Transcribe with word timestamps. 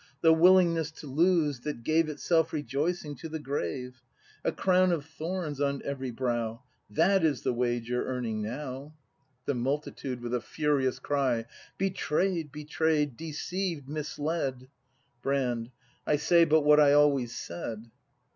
The 0.21 0.33
willingness 0.33 0.89
to 0.93 1.05
lose, 1.05 1.59
that 1.59 1.83
gave 1.83 2.09
Itself 2.09 2.53
rejoicing 2.53 3.15
to 3.17 3.29
the 3.29 3.37
grave;— 3.37 4.01
A 4.43 4.51
crown 4.51 4.91
of 4.91 5.05
thorns 5.05 5.61
on 5.61 5.83
every 5.85 6.09
brow;— 6.09 6.63
That 6.89 7.23
is 7.23 7.43
the 7.43 7.53
wage 7.53 7.87
you're 7.87 8.05
earning 8.05 8.41
now! 8.41 8.95
ACT 8.95 9.45
V] 9.45 9.45
BRAND 9.45 9.45
271 9.45 9.45
The 9.45 9.63
Multitude. 9.69 10.21
[With 10.23 10.33
a 10.33 10.41
furious 10.41 10.97
cry.] 10.97 11.45
Betray 11.77 12.41
'd! 12.41 12.51
Betray 12.51 13.05
'd! 13.05 13.15
Deceived! 13.15 13.87
Misled! 13.87 14.69
Brand. 15.21 15.69
I 16.07 16.15
say 16.15 16.45
but 16.45 16.61
what 16.61 16.79
I 16.79 16.93
always 16.93 17.35
said! 17.35 17.91